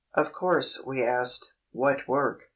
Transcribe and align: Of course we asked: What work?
Of 0.15 0.33
course 0.33 0.81
we 0.83 1.03
asked: 1.03 1.53
What 1.73 2.07
work? 2.07 2.49